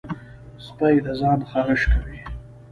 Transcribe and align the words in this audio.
سپي 0.65 0.95
د 1.05 1.07
ځان 1.19 1.39
خارش 1.49 1.81
کوي. 1.91 2.19